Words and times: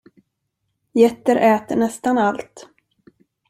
Getter 0.93 1.35
äter 1.35 1.75
nästan 1.75 2.17
allt. 2.17 2.69